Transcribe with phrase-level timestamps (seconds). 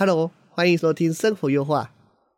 [0.00, 1.90] Hello，欢迎收听生活优化，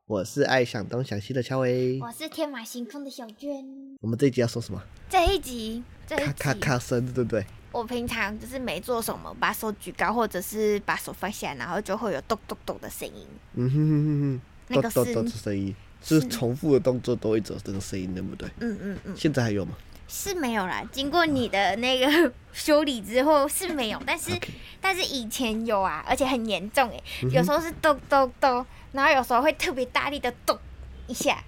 [0.07, 3.63] 我是爱想东想西的乔维，我是天马行空的小娟。
[4.01, 4.83] 我们这一集要说什么？
[5.11, 7.45] 这一集，这一集咔咔咔声，对不对？
[7.71, 13.27] 我平常就是没做什么，把手举高或者是把手放下，然后就会有咚咚咚的声音。
[13.53, 18.49] 嗯哼哼哼哼，那个咚咚咚的声音，是重复的动作都会走这个声音，对不对？
[18.61, 19.15] 嗯嗯嗯。
[19.15, 19.77] 现在还有吗？
[20.13, 24.49] 是没有啦，经过你的那个 修理之后是没有，但是 Okay.
[24.81, 30.59] 但是以前有啊，而且很严重哎，嗯有时候是咚咚咚，然后有时候会特别大力的咚
[31.07, 31.43] 一下，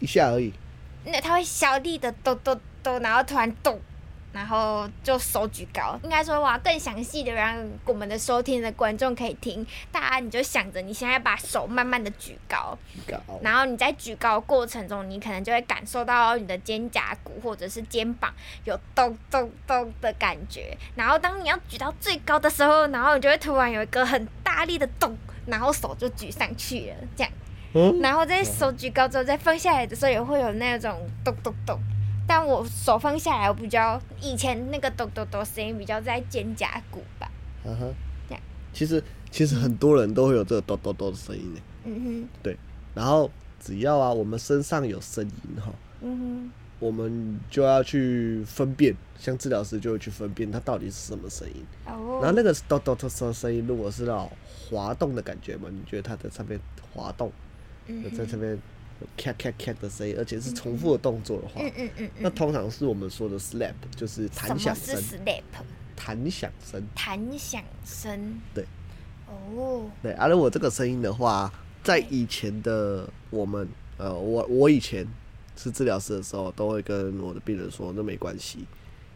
[0.00, 0.52] 一下而已。
[1.04, 3.80] 那它会小力的咚咚咚，然后突然咚。
[4.32, 9.66] 然后就手举高，应该说哇，更详细的让我们的收听的观众可以听。
[9.90, 18.32] 大家你就想着你现在把手慢慢的举高，举高，然后你在举高的过程中，你可能就会感受到你的肩胛骨或者是肩膀
[18.64, 20.76] 有咚咚咚的感觉。
[20.94, 25.14] 然后当你要举到最高的时候，然后你就会突然有一个很大力的咚，
[25.46, 27.32] 然后手就举上去了，这样。
[27.74, 28.00] 嗯。
[28.00, 31.78] 然后在手举高之后再放下来的时候，也会有那种咚咚咚。
[32.26, 37.30] 但我手放下来，我比较以前那个咚咚咚声音比较在肩胛骨吧。
[37.64, 37.94] 嗯哼。
[38.74, 41.60] 其实其实很多人都会有这个咚咚咚的声音呢。
[41.84, 42.28] 嗯哼。
[42.42, 42.56] 对，
[42.94, 45.70] 然后只要啊，我们身上有声音哈，
[46.00, 51.62] 嗯哼，我们就要去分辨，像治疗师就会去分辨它到底是什么声音。
[51.84, 52.20] 哦。
[52.22, 54.32] 然后那个咚咚咚的声音，如果是那种
[54.70, 56.58] 滑动的感觉嘛，你觉得它在上面
[56.94, 57.30] 滑动，
[57.88, 58.58] 嗯，在上面。
[59.16, 64.84] 咔咔咔的声音，而且是重复的动作的话，嗯嗯嗯，那通常是我们说的 slap，就是弹响声。
[64.84, 65.42] 什么是 slap？
[65.96, 66.82] 弹响声。
[66.94, 68.40] 弹响声。
[68.54, 68.64] 对。
[69.28, 69.90] 哦。
[70.02, 71.52] 对，而我这个声音的话，
[71.84, 73.68] 在以前的我们，
[73.98, 75.06] 呃，我我以前
[75.56, 78.66] 是治疗师的时候，都会跟我的病人说，那没关系，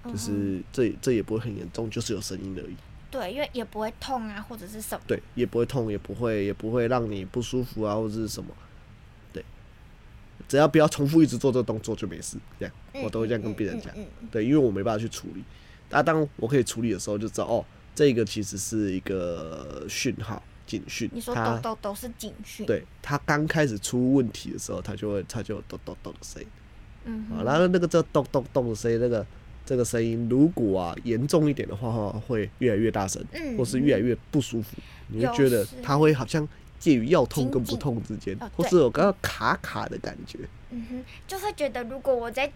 [0.05, 2.77] 就是这这也不会很严重，就是有声音而已。
[3.11, 5.03] 对，因为也不会痛啊，或者是什么。
[5.07, 8.51] 对，也不会痛，也不会也不会让你不舒服啊，或者是什么。
[10.49, 13.93] 只要不要重复一直做这个动作就没事，这样我都会这样跟病人讲。
[14.31, 15.43] 对，因为我没办法去处理。
[15.91, 17.65] 那当我可以处理的时候，就知道哦，
[17.95, 21.11] 这个其实是一个讯号警讯。
[21.13, 22.65] 你说咚咚咚是警讯？
[22.67, 26.49] 对，他刚开始出问题的时候，他就会他就有咚咚咚的声音。
[27.05, 27.27] 嗯。
[27.33, 29.27] 啊，然后那个这咚咚咚的声音，那个
[29.65, 33.25] 这个声音如果啊严重一点的话，会越来越大声，
[33.57, 34.77] 或是越来越不舒服，
[35.09, 36.47] 你会觉得他会好像。
[36.79, 40.39] 介于要痛跟不痛之间，或是有刚刚卡卡的感觉。
[40.71, 42.53] 嗯哼，就会觉得如果我在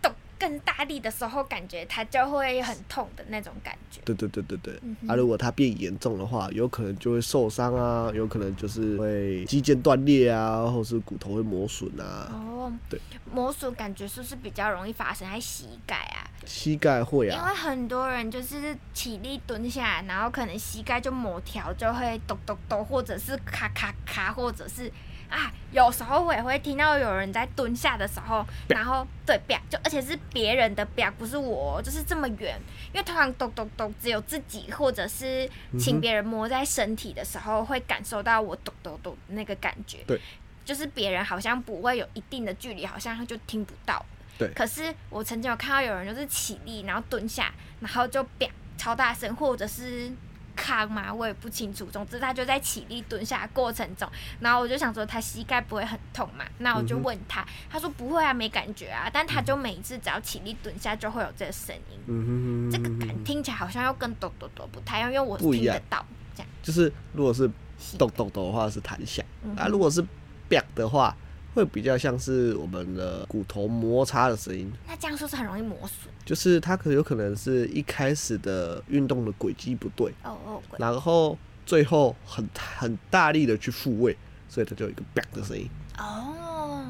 [0.00, 4.00] 动更大力的时候，感觉它就会很痛的那种感觉。
[4.04, 4.78] 对对对对对。
[4.82, 12.30] 嗯、啊，如果它变严重的话，有可能就会受伤啊，有可能就是会肌腱断裂啊，或是骨头会磨损啊。
[12.32, 13.00] 哦，对，
[13.32, 16.17] 磨损感觉是不是比较容易发生在膝盖啊？
[16.44, 24.90] 膝盖会啊，因为很多人就是起立蹲下来，然后可能膝盖就某条就会咚咚咚，或者是咔咔咔，或者是
[25.28, 32.58] 啊，有时候我也会听到有人在蹲下的时候，然后对，表，就而且是别人的表，不是我，就是这么远，
[32.92, 35.48] 因为通常咚咚咚只有自己或者是
[35.78, 40.18] 请别人摸在身体的时候会感受到我咚咚咚那个感觉，对，
[40.64, 44.02] 就是别人好像不会有一定的距离，好像就听不到。
[44.38, 50.08] 对，可是我曾经有看到有人就是起立，然后蹲下，然后就啪超大声，或者是
[50.54, 51.86] 康嘛，我也不清楚。
[51.86, 59.10] 总之他就在起立蹲下的过程中，然后我就想说他膝盖不会很痛嘛，那我就问他，嗯、他说不会啊，没感觉啊。
[59.12, 66.48] 但他就每一次只要起立蹲下就会有这个声音，嗯、哼这个感听起来好像又跟咚咚咚不太一样，因为我是听得到这样。
[66.62, 67.50] 就是如果是
[67.98, 69.26] 咚咚咚的话是弹响，
[69.56, 70.00] 啊，如果是
[70.48, 71.12] 啪的话。
[71.58, 76.08] 会比较像是我们的骨头摩擦的声音，那这样是不是很容易磨损？
[76.24, 84.16] 就是它可有可能是一开始的运动的轨迹不对，哦哦，然后最后很很大力的去复位，
[84.48, 85.68] 所以它就有一个啪的声音。
[85.98, 86.84] 哦，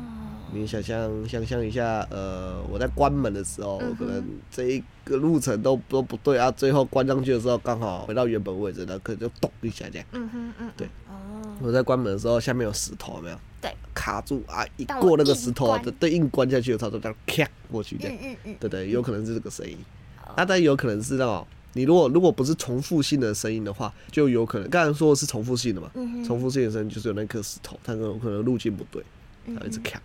[0.52, 10.06] 你想象想象一下，呃，我在关门的时候，嗯、可能这一个路程都都不对啊，最后关上去的时候刚好回到原本位置，那可能就咚一下这样。
[10.12, 10.86] 嗯哼嗯，对。
[11.08, 13.38] 哦，我在关门的时候，下面有石头，有没有？
[13.62, 13.74] 对。
[13.98, 18.16] 卡住啊，一过那个石头关的对硬关下去的时候，就这样咔过去这样。
[18.22, 19.76] 嗯嗯嗯，对对，有可能是这个声音。
[20.24, 29.02] 哦那但有可能是那种，你如果如果不是重复性的声音的话，就有可能刚才说的是重复性的嘛，嗯重复性的声音就是有那颗石头，它有可能路径不对，
[29.46, 30.00] 它一直咔。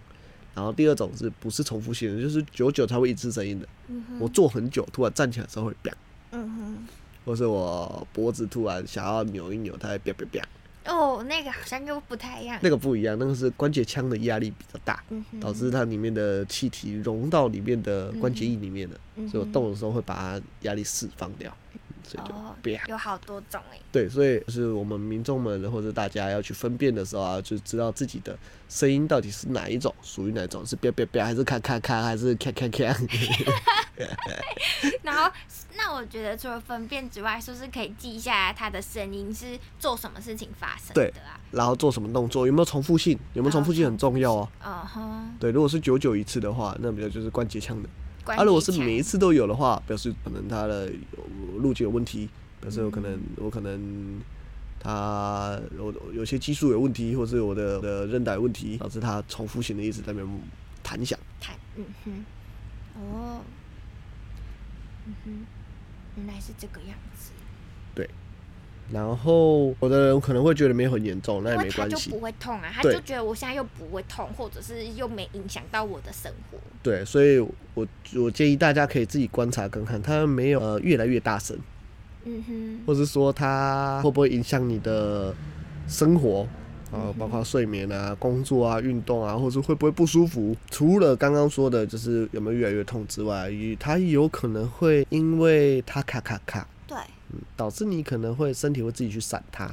[0.56, 3.68] 然后第二种是不是重复性的，就是久久才会一次声音的。
[3.90, 5.92] 嗯我坐很久，突然站起来的时候会啪，
[6.32, 6.78] 嗯哼，
[7.26, 10.48] 或是我脖子突然想要扭一扭，它会啪啪啪。
[10.86, 12.60] 哦，那个好像又不太一样。
[12.62, 21.56] 那个不一样，那个是关节腔的压力比较大，嗯导致它里面的气体融到里面的关节液里面了，嗯所以我动的时候会把它压力释放掉，
[22.04, 22.34] 所以就。
[22.88, 23.80] 有好多种哎。
[23.92, 28.38] 对，所以就是我们民众们或者大家要去分辨的时候啊，就知道自己的
[28.70, 32.96] 声音到底是哪一种，属于哪一种，是啪啪啪，还是咔咔咔，还是咔咔咔。
[35.04, 35.32] 然后，
[35.78, 41.40] 那我觉得除了分辨之外，是不是可以记下来他的声音是做什么事情发生对的啊？
[41.52, 43.18] 然后做什么动作，有没有重复性？
[43.34, 44.50] 有没有重复性很重要哦。
[44.66, 47.90] 嗯哼，对，如果是久久一次的话，那比较就是关节腔的。
[48.26, 52.30] 关啊，如果是每一次都有的话，表示可能他的有路径有问题，
[52.62, 54.22] 表示有可能我可能
[54.80, 60.42] 它有有些激素有问题，或是我的的韧带有问题，导致他重复性的一直在那边
[60.82, 61.18] 弹响。
[61.40, 62.26] 弹，嗯哼，
[62.96, 63.42] 哦，
[65.06, 65.46] 嗯哼，
[66.18, 67.32] 原来是这个样子，
[67.96, 68.10] 对
[68.92, 72.20] 然后有的人可能会觉得没有很严重，那也没关系就不。
[72.20, 76.58] 会痛啊，他就觉得我现在又不会痛，或者是又没影响到我的生活。
[76.84, 77.40] 对，所以
[77.74, 81.58] 我我建议大家可以自己观察看看，它没有呃越来越大声，
[82.26, 85.34] 嗯哼，或是说它会不会影响你的
[85.88, 86.46] 生活，
[86.94, 90.56] 呃，包括睡眠啊、工作啊、运动啊，或者会不会不舒服？
[90.70, 96.96] 除了刚刚说的，就是有没有越来越痛之外，与它有可能会因为它卡卡卡，对，
[97.32, 99.66] 嗯，导致你可能会身体会自己去闪它，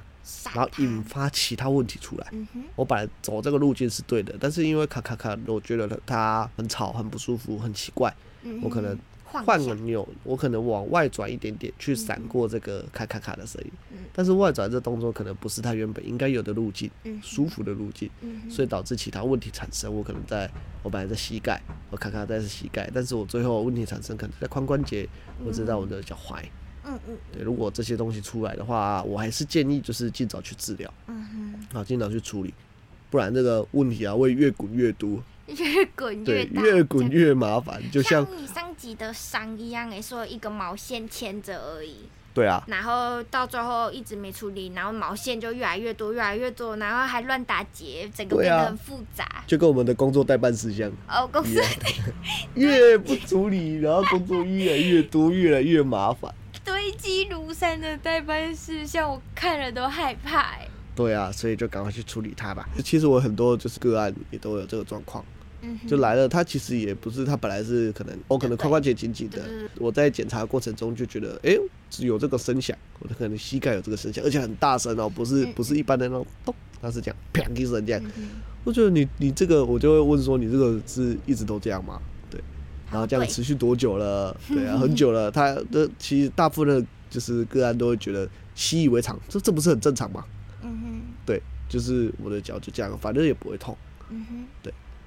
[0.55, 2.27] 然后引发其他问题出来。
[2.33, 8.15] 嗯哼，我本来走这个路径是对的，但是因为卡卡卡，我觉得它很吵、很不舒服、很奇怪，
[8.45, 8.99] 嗯我可能
[9.33, 13.71] 换个扭，我可能往外转一点点，去闪过这个咔咔咔的声音。
[13.93, 13.99] 嗯。
[14.13, 17.21] 但是外转这动作可能不是它原本应该有的路径，嗯。
[17.23, 19.95] 舒服的路径，嗯所以导致其他问题产生。
[19.95, 20.51] 我可能在
[20.83, 21.61] 我本来在膝盖，
[21.91, 25.09] 我咔咔在是膝盖，但是我最后问题产生可能在髋关节，
[25.45, 26.43] 或者在我的脚踝。
[26.83, 32.53] 嗯嗯对，如果这些东西出来的话，我还是建议就是尽早去治疗，嗯啊，尽早去处理，
[33.11, 35.23] 不然这个问题啊会越滚越多，哼，
[35.57, 41.97] 越滚越，大，越滚越麻烦，就像像你上集的伤一样，诶，说一个毛线牵着而已，
[42.33, 49.27] 对啊，然后到最后一直没处理，然后毛线就越来越多，越来越多，然后还乱打结，整个变得很复杂。
[49.47, 51.61] 就跟我们的工作代办事项哦，公司
[52.55, 56.33] 越不处理，然后工作越来越多，越来越麻烦。
[56.65, 60.69] 堆积如山的代办事项，我看了都害怕哎。
[60.95, 62.69] 对啊，所以就赶快去处理它吧。
[62.85, 65.25] 其实我很多就是个案也都有这个状况，
[65.63, 71.57] 嗯，就来了，他其实也不是他本来是可能我可能髋关节紧紧的对对对，我在检查过程中就觉得，哎、
[71.91, 78.03] 只有这个声响，我的可能膝盖有这个声响，而且很大声哦，不是嗯不是一般的那种咚，它是这样啪一声这样。
[78.65, 82.01] 我觉得你你这个，我就会问说，你这个是一直都这样吗？
[82.31, 82.41] 对，
[82.91, 84.37] 然后这样持续多久了？
[84.49, 85.31] 对啊， 很久了。
[85.31, 90.25] 他的其实大部分的就是个案都会觉得习以为常，这这不是很正常吗？
[90.63, 93.77] 嗯哼，对，就是我的脚就这样，反正也不会痛。
[94.11, 94.45] 嗯哼，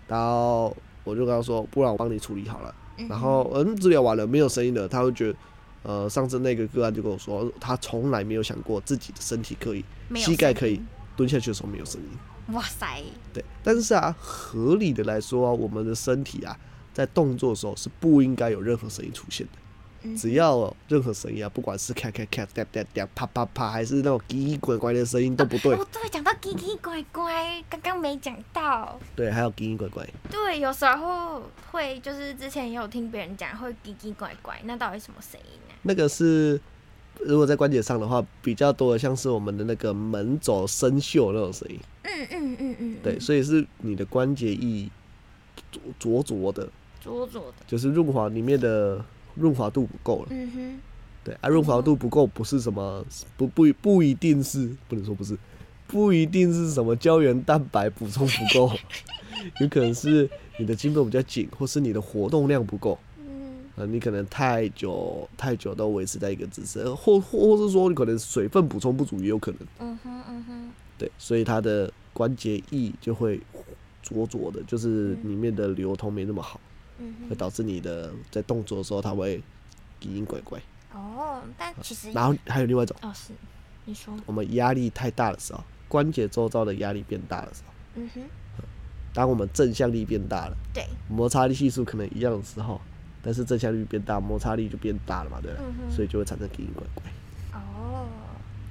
[0.07, 2.74] 然后我就跟他说，不然我帮你处理好了。
[3.10, 5.38] 然后嗯，治疗完了没有声音了，他会觉得，
[5.81, 9.83] 呃，上次那个个案就跟我说，他从来没有想过自己的身体可以，
[10.15, 10.79] 膝盖可以
[11.15, 12.53] 蹲下去的时候没有声音。
[12.53, 13.01] 哇塞，
[13.33, 16.55] 对，但是啊，合理的来说、啊，我们的身体啊，
[16.93, 19.53] 在动作的时候是不应该有任何声音出现的。
[20.03, 25.74] 嗯只要任何声音啊，不管是咔咔咔、哒哒哒、啪啪啪，还是那种奇奇怪怪的声音都不对。
[25.75, 29.00] 哦，对，讲到奇奇怪怪，刚刚没讲到。
[29.15, 30.07] 对，还有奇奇怪怪。
[30.29, 31.41] 对，有时候
[31.72, 35.74] 会就是之前也有听别人讲会奇奇怪怪，那到底什么声音啊？
[35.83, 36.60] 那个是，
[37.19, 41.79] 如果在关节上的话，比较多的像是我们的那个门轴生锈那种声音。
[42.03, 44.89] 嗯嗯嗯嗯，对，所以是你的关节液
[45.72, 46.69] 灼灼灼的，
[47.01, 49.03] 灼灼的，就是润滑里面的
[49.35, 50.27] 润滑度不够了。
[50.31, 50.79] 嗯哼，
[51.23, 53.05] 对啊，润滑度不够不是什么
[53.37, 55.37] 不不不一定是不能说不是，
[55.87, 58.71] 不一定是什么胶原蛋白补充不够，
[59.61, 62.97] 有可能是你的筋络比较紧，或是你的活动量不够。
[63.19, 69.59] 嗯呃，你可能太久太久都维持在一个姿势，或或是说你可能水分补充不足也有可能。
[69.79, 73.39] 嗯哼嗯哼，对，所以它的关节液就会
[74.03, 76.73] 浊浊的，就是里面的流通没那么好，嗯
[77.22, 79.41] 哼，会导致你的在动作的时候它会
[80.00, 80.62] 奇奇怪怪。
[80.93, 83.33] 哦，但其实然后还有另外一种，哦是，
[83.86, 88.22] 你说，我们压力太大的时候，关节周遭的压力变大的时候，嗯哼，
[89.13, 92.79] 当我们正向力变大了，对，摩擦力系数可能一样的时候，
[93.24, 95.51] 但是正向力变大，摩擦力就变大了嘛，对
[95.89, 97.03] 所以就会产生奇奇怪怪。
[97.53, 98.07] 哦，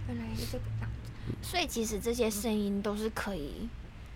[0.07, 1.11] 原来是这个样子。
[1.43, 3.69] 所以其实这些声音都是可以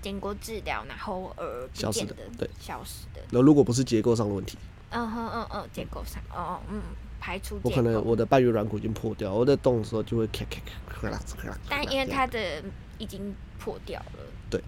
[0.03, 3.21] 经过治疗，然后而消失的对消失的。
[3.31, 4.57] 那如果不是结构上的问题，
[4.91, 6.81] 嗯哼嗯嗯，结构上，哦嗯，
[7.21, 7.59] 排除。
[7.63, 11.59] 我可能我的半月软骨已经破掉，我在动的时候就会咔咔咔咔啦咔啦。
[11.69, 12.63] 但因为它的
[12.99, 14.23] 已经破掉了。
[14.49, 14.63] 对。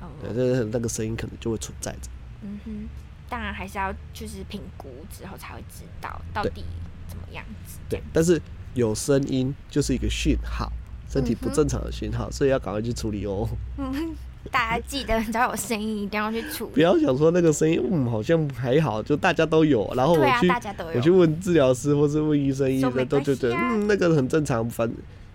[0.00, 0.08] 嗯。
[0.22, 2.08] 对，这那个声音可能就会存在着。
[2.42, 2.88] 嗯哼，
[3.28, 6.64] 当然还是要就是评估之后才会知道到底
[7.08, 7.78] 怎么样子。
[7.88, 8.40] 对，但是
[8.74, 10.72] 有声音就是一个讯号，
[11.10, 13.48] 身体不正常的讯号，嗯、所以要赶快去处理哦。
[13.78, 14.14] 嗯
[14.50, 16.70] 大家记得，只要有声音，一定要去处理。
[16.72, 19.86] 不要想说那个声音，嗯，好像还好，就大家都有。
[19.94, 20.58] 然后我去，啊、
[20.94, 24.90] 我去问治疗师或是问医生，医生都觉得，啊、嗯，那个很正常，反，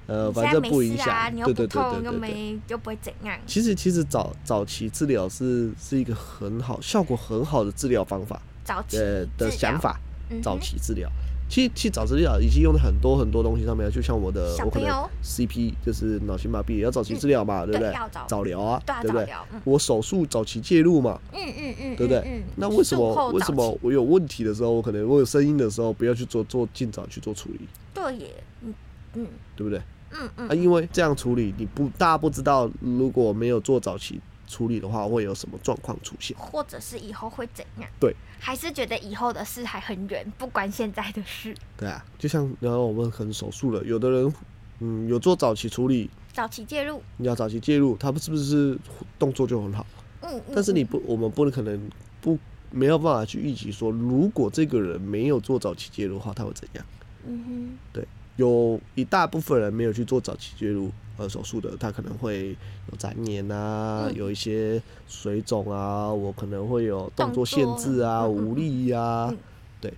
[0.07, 1.07] 呃，反正不影响。
[1.07, 3.37] 啊、对对对对对，又没又不会怎样。
[3.45, 8.41] 其实其实早早期治疗是是一个很好、效果很好的治疗方法。
[8.63, 9.99] 早期呃的想法，
[10.31, 11.07] 嗯、早期治疗。
[11.47, 14.89] 其实，其实早期治疗已经用了很多很多东西上面，就像我的，我可能
[15.23, 17.93] CP 就是脑性麻痹，也要早期治疗嘛，嗯、对不对？
[18.27, 19.27] 早疗啊，对，不对？
[19.53, 22.43] 嗯、我手术早期介入嘛，嗯嗯嗯，对不对？
[22.55, 27.59] 那为什么为什么我有问题的时候，我可能我有声音的时候，不要去做做尽早去做处理？
[27.93, 28.73] 对耶，嗯
[29.13, 29.79] 嗯，对不对？
[30.11, 34.19] 嗯嗯，啊，因为这样处理，你不大家不知道，如果没有做早期。
[34.47, 37.89] 处理的话会有什么状况出现，或者是以后会怎样？
[37.99, 41.55] 对，还是觉得以后的事还很远，不关现在的事。
[41.77, 44.33] 对啊，就像然后我们可能手术了，有的人
[44.79, 48.77] 嗯有做早期处理，早期介入，你要早期介入，他是不是
[49.17, 49.85] 动作就很好？
[50.21, 51.89] 嗯，但是你不，我们不能可能
[52.21, 52.37] 不
[52.71, 56.85] 没有办法去预期说，如果这个人没有做早期介入的话，他会怎样？
[57.27, 60.91] 嗯哼，对，有一大部分人没有去做早期介入。
[61.17, 62.49] 呃，手术的他可能会
[62.91, 69.37] 有粘连啊，嗯、有一些水肿啊，我可能会有动作限制啊，嗯、无力啊，嗯、
[69.79, 69.93] 对，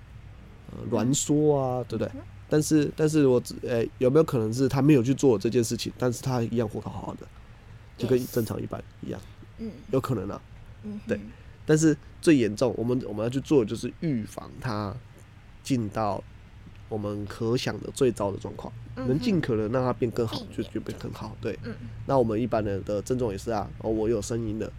[0.71, 2.11] 呃，挛缩啊，对不对？
[2.13, 7.27] 嗯、但是，但是我呃、欸，有没有可能是他没有去做这件事情，但是他一样活得好好的，
[7.97, 9.19] 就跟正常一般一样，
[9.57, 10.41] 嗯，有可能啊，
[10.83, 11.19] 嗯，对。
[11.65, 14.95] 但是最严重，我们我们要去做的就是预防他
[15.63, 16.23] 进到。
[16.89, 21.35] 我们可想的最糟的状况，能尽可能让它变更好，就就变更好。
[21.41, 21.57] 对，
[22.05, 23.69] 那我们一般人的症状也是啊。
[23.79, 24.71] 哦，我有声音的，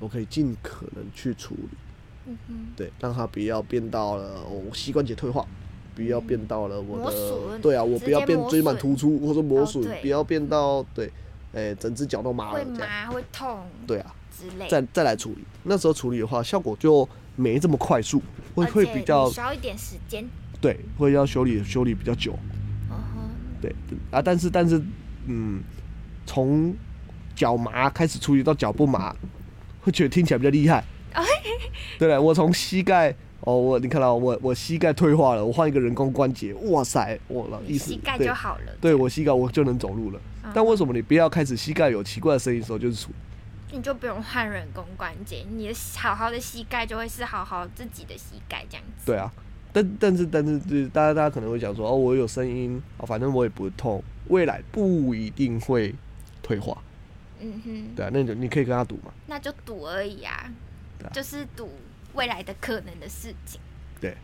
[0.00, 2.34] 我可以尽可能去处理。
[2.76, 5.44] 对，让它不要变到了我膝关节退化，
[5.94, 11.10] 不要变到了我的，对啊，我不要变椎满突出或者磨损，不要变到对，
[11.52, 12.78] 哎，整只脚都麻了这样。
[12.78, 13.66] 会麻会痛。
[13.86, 14.68] 对啊，之类。
[14.68, 18.22] 再再来处理，那时候处理的话，效果就没这么快速，
[18.54, 20.24] 会会比较少一点时间。
[20.62, 22.32] 对，会要修理修理比较久。
[22.88, 23.60] Uh huh.
[23.60, 23.74] 对
[24.12, 24.80] 啊，但是但是，
[25.26, 25.60] 嗯，
[26.24, 26.72] 从
[27.34, 29.14] 脚麻开始处理到脚不麻，
[29.80, 30.84] 会觉得听起来比较厉害。
[31.98, 38.72] 对了，我从膝盖哦，我你看到我我膝盖退化了，我换一个人工关节，哇塞，我了意思，膝盖就好了。
[38.80, 40.20] 对，对我膝盖我就能走路了。
[40.44, 40.52] Uh huh.
[40.54, 43.76] 但为什么你不要开始膝盖有奇怪的声音的时候就是处理？
[43.76, 49.06] 你就不用换人工关节，你的好好的膝盖就会是好好自己的膝盖这样子。
[49.06, 49.32] 对啊。
[49.72, 55.94] 但但是但是，就是大家大家可能会讲说，哦，我有声音，哦，反正我也不痛，未来不一定会
[56.42, 56.76] 退化。
[57.40, 57.94] 嗯哼。
[57.96, 59.12] 对啊，那就你可以跟他赌嘛。
[59.26, 60.52] 那就赌而已啊。
[60.98, 61.10] 对啊。
[61.12, 61.70] 就是赌
[62.14, 63.60] 未来的可能的事情。
[64.00, 64.16] 对。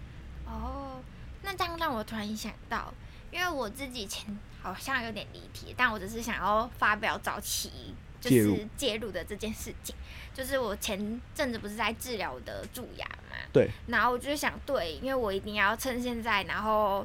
[0.46, 1.00] 哦，
[1.42, 2.92] 那这样让我突然想到，
[3.30, 7.70] 因为我自己前好像有点离题，但我只是想要发表早期
[8.20, 9.94] 就是介入的这件事情。
[10.34, 17.04] 就是我前阵子不是在治疗我的蛀牙嘛，对，然后我就想，对，因为我一定要趁现在，然后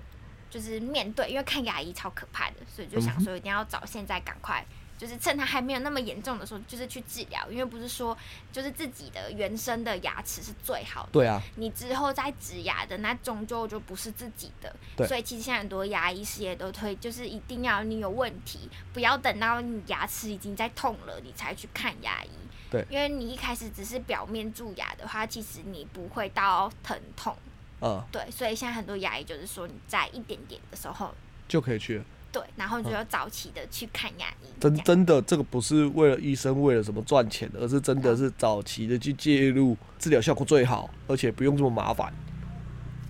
[0.52, 4.64] 就是面对，因为看牙医超可怕的，所以就想说一定要找现在赶快。
[5.04, 8.18] 就是趁它还没有那么严重的时候，就是去治疗，因为不是说
[8.54, 11.10] 就是自己的原生的牙齿是最好的。
[11.12, 11.42] 对啊。
[11.58, 14.74] 你之后再植牙的，那终究就不是自己的。
[14.96, 15.06] 对。
[15.06, 22.30] 所以其实现在很多牙医师也都推，就是一定要你有问题，不要等到你牙齿已经在痛了，你才去看牙医。
[22.72, 22.86] 对。
[22.90, 27.36] 因为你一开始只是表面蛀牙的话，其实你不会到疼痛。
[27.82, 28.02] 嗯。
[28.10, 31.14] 对，所以现在很多牙医就是说你在一点点的时候
[31.50, 32.06] 就可以去了。
[32.34, 34.48] 对，然后你就要早期的去看牙医。
[34.60, 42.12] 真真的，这个不是为了医生为了什么赚钱，而是真的是早期的去介入，治疗效果最好，而且不用这么麻烦。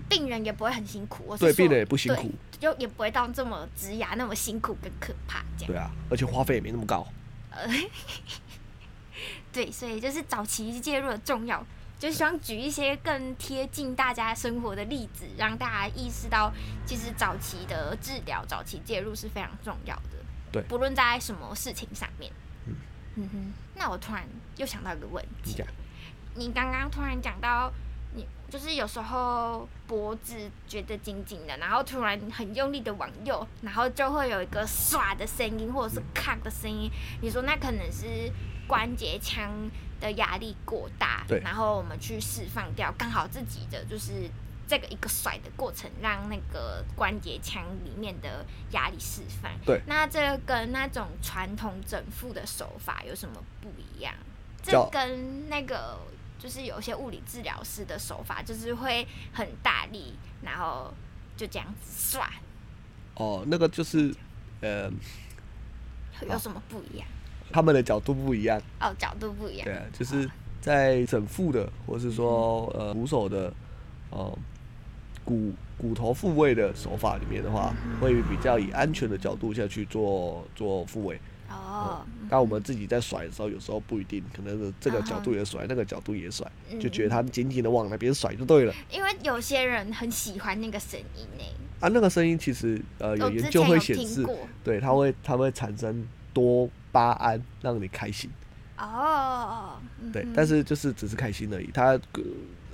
[0.09, 5.73] 病人也不会很辛苦，对，病人也不辛苦，就也不会到这么植牙那么辛苦跟可怕这样。
[5.73, 7.07] 对啊，而且花费也没那么高。
[7.49, 7.65] 呃，
[9.53, 11.65] 对，所以就是早期介入的重要。
[12.03, 16.51] 就希望举一些更贴近大家生活的例子，让大家意识到，
[16.85, 20.17] 其实早期的治疗、早期介入是非常重要的。
[20.51, 22.29] 对，不论在什么事情上面。
[22.67, 22.75] 嗯，
[23.15, 25.63] 嗯哼，那我突然又想到一个问题，
[26.35, 27.82] 你刚刚突然讲到，你
[28.53, 30.35] 就是有时候脖子
[30.67, 36.87] 觉得紧紧的，然后突然很用力的往右，然后就会有一个唰的声音，或者是咔的声音。
[37.23, 38.31] 你说那可能是
[38.67, 39.51] 关节腔
[39.99, 44.29] 的压力过大，对，然后我们去释放掉，刚好自己的就是。
[44.65, 49.51] 这个一个甩的过程，让那个关节腔里面的压力释放。
[49.65, 54.13] 对，那这跟那种传统整复的手法有什么不一样？
[54.63, 55.99] 这跟那个
[56.43, 60.93] 就是有些物理治疗师的手法，就是会很大力，然后
[61.37, 62.29] 就这样子甩。
[63.15, 64.13] 哦，那个就是
[64.59, 64.91] 呃，
[66.29, 67.07] 有什么不一样？
[67.49, 68.61] 他们的角度不一样。
[68.81, 69.63] 哦，角度不一样。
[69.63, 73.47] 对啊，就是在整副的，或是说呃鼓手的，
[74.09, 74.39] 哦、呃。
[75.25, 81.17] 骨骨头复位的手法里面的话，会比较以安全的角度下去做做复位。
[81.49, 82.05] 哦。
[82.29, 88.73] 那、嗯、我们自己在甩的时候，有时候不一定，可能是这个角度也甩，哦、那个角度也甩，就觉得他紧紧的往那边甩就对了。
[88.89, 91.43] 因为有些人很喜欢那个声音呢。
[91.79, 94.25] 啊，那个声音其实呃有研究会显示，
[94.63, 98.29] 对，它会它会产生多巴胺，让你开心。
[98.77, 99.79] 哦。
[100.11, 101.99] 对，但是就是只是开心而已，它。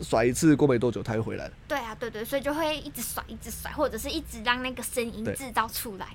[0.02, 1.54] 甩一次，过没多久他又回来了。
[1.68, 6.08] 对啊，对对，所以就会一直甩，一直甩，或者是一直让那个声音制造出来。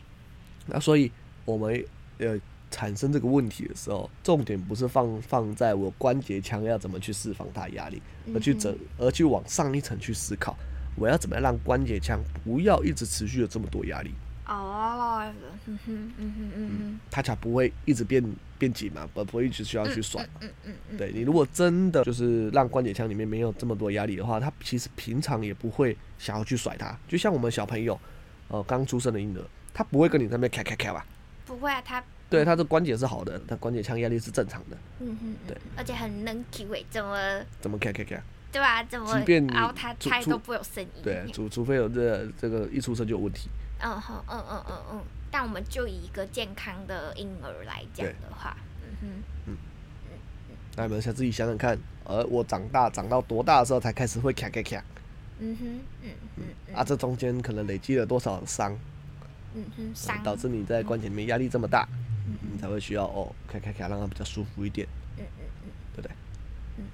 [0.64, 1.12] 那所以
[1.44, 1.84] 我们
[2.18, 2.38] 呃
[2.70, 8.02] 产生这个问题的时候，重点不是放放在我关节腔要怎么去释放它压力，
[8.34, 10.56] 而去整，而去往上一层去思考，
[10.96, 14.10] 我要怎么样让关节腔不要一直持续有这么多压力。
[14.46, 15.24] 哦，
[15.66, 18.22] 嗯哼，嗯哼，嗯哼，它才不会一直变
[18.58, 20.40] 变紧嘛，不不会一直需要去甩嘛。
[20.40, 20.98] 嗯嗯嗯。
[20.98, 26.94] 对，你如果真的就是让关节腔里面没有这么多压力的话，它其实平常也不会想要去甩它。
[27.08, 27.98] 就像我们小朋友，
[28.48, 29.40] 呃，刚出生的婴儿，
[29.72, 31.06] 他不会跟你在那边咔咔咔吧？
[31.46, 34.76] 不会啊，他对他的关节是好的，他关节腔压力是正常的。
[35.00, 38.20] 嗯哼，对，而且很能体会怎么怎么咔咔咔？
[38.50, 38.82] 对吧？
[38.84, 39.18] 怎么？
[39.18, 41.02] 即便然后他他都不会有声音。
[41.02, 43.48] 对，除除非有这这个一出生就有问题。
[43.80, 49.08] 嗯哼，嗯嗯嗯嗯，但我们就以一个健康的婴儿来讲的话，嗯哼，
[49.46, 49.56] 嗯
[50.08, 54.82] 嗯，那你们想自己想想看，而我长大长到多大的时候才开始会卡卡卡？
[55.40, 58.78] 嗯哼，嗯嗯，啊，这中间可能累积了多少伤？
[59.54, 61.88] 嗯哼，伤导致你在关节里面压力这么大，
[62.26, 64.86] 嗯你才会需要哦开开开，让它比较舒服一点。
[65.16, 66.10] 嗯嗯嗯，对不对？
[66.78, 66.84] 嗯，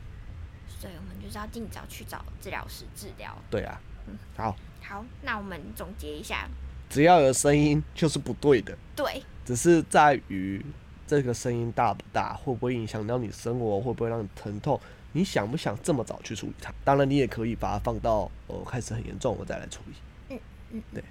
[0.69, 3.37] 所以我们就是要尽早去找治疗师治疗。
[3.51, 6.49] 对啊，嗯，好，好，那我们总结一下。
[6.89, 10.61] 只要有声音就是不对的，对，只是在于
[11.07, 14.79] 这个声音大不大，会不会影响到你生活，会不会让你疼痛，
[15.13, 16.75] 你想不想这么早去处理它？
[16.85, 19.95] 当然，你也可以把它放到呃开始很严重我再来处理。
[20.31, 20.41] 嗯
[20.73, 21.05] 嗯，对。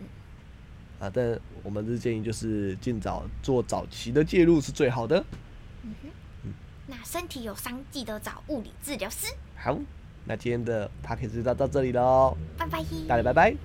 [0.99, 5.23] 啊，但我们是建议就是尽早做早期的介入是最好的。
[5.83, 6.09] 嗯哼，
[6.43, 6.53] 嗯，
[6.87, 9.27] 那身体有伤记得找物理治疗师。
[9.55, 9.77] 好，
[10.25, 13.55] 那今天的 podcast 就到到这里喽，拜拜，大家拜拜。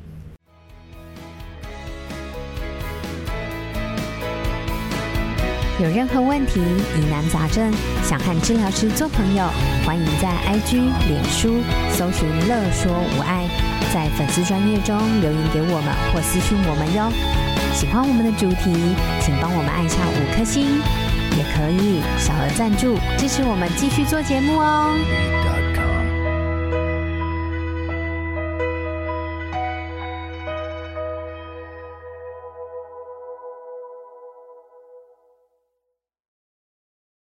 [5.80, 7.72] 有任何问题、疑难杂症，
[8.04, 9.44] 想和治疗师做朋友，
[9.84, 10.76] 欢迎在 IG、
[11.08, 13.48] 脸书搜寻“乐说无碍”，
[13.94, 17.12] 在粉丝专页中留言给我们或私讯我们哟。
[17.72, 18.74] 喜欢我们的主题，
[19.20, 20.82] 请帮我们按下五颗星，
[21.36, 24.90] 也可以小额赞助支持我们继续做节目哦。